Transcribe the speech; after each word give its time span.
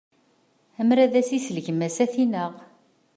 Amer 0.81 0.97
ad 0.99 1.13
as-isel 1.19 1.57
gma-s, 1.65 1.97
ad 2.03 2.09
t-yenɣ. 2.13 2.51